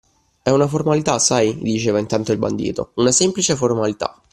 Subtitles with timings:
[0.41, 4.19] È una formalità, sai, gli diceva intanto il bandito, una semplice formalità.